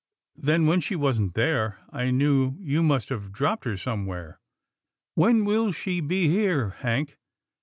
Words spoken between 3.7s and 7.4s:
somewhere. When will she be here. Hank?